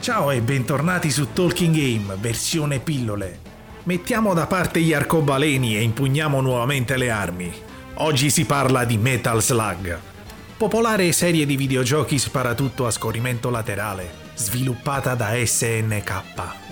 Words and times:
Ciao 0.00 0.30
e 0.30 0.40
bentornati 0.40 1.10
su 1.10 1.34
Talking 1.34 1.76
Game, 1.76 2.16
versione 2.18 2.78
pillole. 2.78 3.38
Mettiamo 3.82 4.32
da 4.32 4.46
parte 4.46 4.80
gli 4.80 4.94
arcobaleni 4.94 5.76
e 5.76 5.82
impugniamo 5.82 6.40
nuovamente 6.40 6.96
le 6.96 7.10
armi. 7.10 7.52
Oggi 7.96 8.30
si 8.30 8.46
parla 8.46 8.86
di 8.86 8.96
Metal 8.96 9.42
Slug. 9.42 9.98
Popolare 10.56 11.12
serie 11.12 11.44
di 11.44 11.54
videogiochi 11.54 12.18
sparatutto 12.18 12.86
a 12.86 12.90
scorrimento 12.90 13.50
laterale, 13.50 14.10
sviluppata 14.36 15.14
da 15.14 15.32
SNK. 15.44 16.22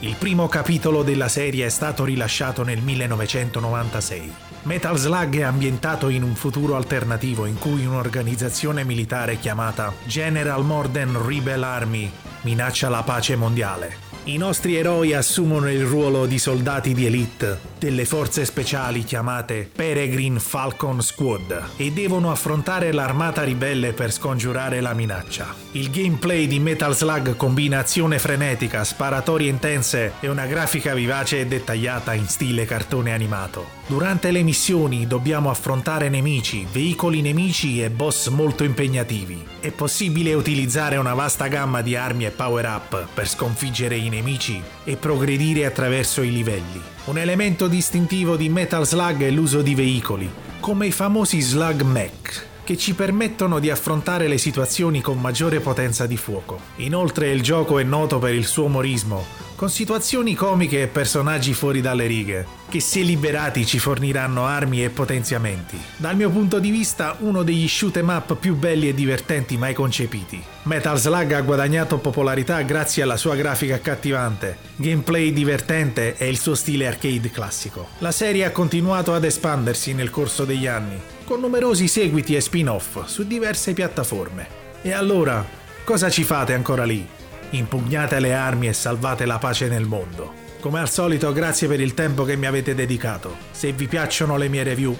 Il 0.00 0.16
primo 0.18 0.48
capitolo 0.48 1.04
della 1.04 1.28
serie 1.28 1.66
è 1.66 1.68
stato 1.68 2.02
rilasciato 2.02 2.64
nel 2.64 2.82
1996. 2.82 4.32
Metal 4.64 4.98
Slug 4.98 5.38
è 5.38 5.42
ambientato 5.42 6.08
in 6.08 6.24
un 6.24 6.34
futuro 6.34 6.74
alternativo 6.74 7.46
in 7.46 7.56
cui 7.56 7.86
un'organizzazione 7.86 8.82
militare 8.82 9.38
chiamata 9.38 9.92
General 10.06 10.64
Morden 10.64 11.24
Rebel 11.24 11.62
Army 11.62 12.10
minaccia 12.42 12.88
la 12.88 13.02
pace 13.02 13.36
mondiale. 13.36 14.11
I 14.24 14.36
nostri 14.36 14.76
eroi 14.76 15.14
assumono 15.14 15.68
il 15.68 15.84
ruolo 15.84 16.26
di 16.26 16.38
soldati 16.38 16.94
di 16.94 17.06
elite 17.06 17.72
delle 17.82 18.04
forze 18.04 18.44
speciali 18.44 19.02
chiamate 19.02 19.68
Peregrine 19.74 20.38
Falcon 20.38 21.02
Squad 21.02 21.70
e 21.76 21.90
devono 21.90 22.30
affrontare 22.30 22.92
l'armata 22.92 23.42
ribelle 23.42 23.92
per 23.92 24.12
scongiurare 24.12 24.80
la 24.80 24.94
minaccia. 24.94 25.52
Il 25.72 25.90
gameplay 25.90 26.46
di 26.46 26.60
Metal 26.60 26.94
Slug 26.94 27.34
combina 27.34 27.80
azione 27.80 28.20
frenetica, 28.20 28.84
sparatorie 28.84 29.50
intense 29.50 30.12
e 30.20 30.28
una 30.28 30.46
grafica 30.46 30.94
vivace 30.94 31.40
e 31.40 31.46
dettagliata 31.46 32.14
in 32.14 32.28
stile 32.28 32.64
cartone 32.64 33.12
animato. 33.12 33.80
Durante 33.88 34.30
le 34.30 34.44
missioni 34.44 35.08
dobbiamo 35.08 35.50
affrontare 35.50 36.08
nemici, 36.08 36.64
veicoli 36.70 37.20
nemici 37.20 37.82
e 37.82 37.90
boss 37.90 38.28
molto 38.28 38.62
impegnativi. 38.62 39.44
È 39.58 39.72
possibile 39.72 40.34
utilizzare 40.34 40.98
una 40.98 41.14
vasta 41.14 41.48
gamma 41.48 41.82
di 41.82 41.96
armi 41.96 42.26
e 42.26 42.30
power 42.30 42.64
up 42.64 43.08
per 43.12 43.28
sconfiggere 43.28 43.96
i 43.96 44.08
nemici 44.12 44.62
e 44.84 44.96
progredire 44.96 45.64
attraverso 45.64 46.20
i 46.20 46.30
livelli. 46.30 46.80
Un 47.06 47.16
elemento 47.16 47.66
distintivo 47.66 48.36
di 48.36 48.50
Metal 48.50 48.86
Slug 48.86 49.22
è 49.22 49.30
l'uso 49.30 49.62
di 49.62 49.74
veicoli, 49.74 50.30
come 50.60 50.88
i 50.88 50.92
famosi 50.92 51.40
Slug 51.40 51.80
Mech, 51.80 52.46
che 52.62 52.76
ci 52.76 52.94
permettono 52.94 53.58
di 53.58 53.70
affrontare 53.70 54.28
le 54.28 54.36
situazioni 54.36 55.00
con 55.00 55.18
maggiore 55.18 55.60
potenza 55.60 56.06
di 56.06 56.18
fuoco. 56.18 56.60
Inoltre 56.76 57.30
il 57.30 57.40
gioco 57.40 57.78
è 57.78 57.82
noto 57.84 58.18
per 58.18 58.34
il 58.34 58.44
suo 58.44 58.64
umorismo, 58.64 59.24
con 59.62 59.70
situazioni 59.70 60.34
comiche 60.34 60.82
e 60.82 60.86
personaggi 60.88 61.54
fuori 61.54 61.80
dalle 61.80 62.08
righe, 62.08 62.44
che 62.68 62.80
se 62.80 63.02
liberati 63.02 63.64
ci 63.64 63.78
forniranno 63.78 64.44
armi 64.44 64.82
e 64.82 64.90
potenziamenti. 64.90 65.80
Dal 65.98 66.16
mio 66.16 66.30
punto 66.30 66.58
di 66.58 66.72
vista, 66.72 67.14
uno 67.20 67.44
degli 67.44 67.68
shoot 67.68 67.96
'em 67.96 68.08
up 68.08 68.34
più 68.34 68.56
belli 68.56 68.88
e 68.88 68.92
divertenti 68.92 69.56
mai 69.56 69.72
concepiti. 69.72 70.42
Metal 70.64 70.98
Slug 70.98 71.30
ha 71.30 71.40
guadagnato 71.42 71.98
popolarità 71.98 72.60
grazie 72.62 73.04
alla 73.04 73.16
sua 73.16 73.36
grafica 73.36 73.76
accattivante, 73.76 74.58
gameplay 74.74 75.32
divertente 75.32 76.16
e 76.16 76.28
il 76.28 76.40
suo 76.40 76.56
stile 76.56 76.88
arcade 76.88 77.30
classico. 77.30 77.90
La 77.98 78.10
serie 78.10 78.44
ha 78.44 78.50
continuato 78.50 79.14
ad 79.14 79.22
espandersi 79.22 79.94
nel 79.94 80.10
corso 80.10 80.44
degli 80.44 80.66
anni, 80.66 81.00
con 81.24 81.38
numerosi 81.38 81.86
seguiti 81.86 82.34
e 82.34 82.40
spin-off 82.40 83.04
su 83.04 83.24
diverse 83.24 83.74
piattaforme. 83.74 84.44
E 84.82 84.90
allora, 84.90 85.46
cosa 85.84 86.10
ci 86.10 86.24
fate 86.24 86.52
ancora 86.52 86.82
lì? 86.82 87.20
Impugnate 87.52 88.20
le 88.20 88.34
armi 88.34 88.68
e 88.68 88.72
salvate 88.72 89.24
la 89.24 89.38
pace 89.38 89.68
nel 89.68 89.84
mondo. 89.84 90.40
Come 90.60 90.80
al 90.80 90.90
solito 90.90 91.32
grazie 91.32 91.68
per 91.68 91.80
il 91.80 91.94
tempo 91.94 92.24
che 92.24 92.36
mi 92.36 92.46
avete 92.46 92.74
dedicato. 92.74 93.36
Se 93.50 93.72
vi 93.72 93.88
piacciono 93.88 94.36
le 94.36 94.48
mie 94.48 94.62
review, 94.62 94.96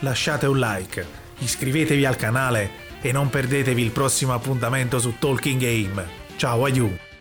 lasciate 0.00 0.46
un 0.46 0.58
like, 0.58 1.06
iscrivetevi 1.38 2.04
al 2.04 2.16
canale 2.16 2.84
e 3.00 3.12
non 3.12 3.30
perdetevi 3.30 3.82
il 3.82 3.90
prossimo 3.90 4.34
appuntamento 4.34 4.98
su 4.98 5.14
Talking 5.18 5.60
Game. 5.60 6.06
Ciao, 6.36 6.64
adieu! 6.64 7.15